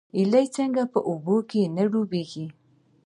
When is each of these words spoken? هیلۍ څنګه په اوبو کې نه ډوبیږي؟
هیلۍ 0.17 0.45
څنګه 0.57 0.81
په 0.93 0.99
اوبو 1.09 1.37
کې 1.49 1.61
نه 1.75 1.83
ډوبیږي؟ 1.91 2.45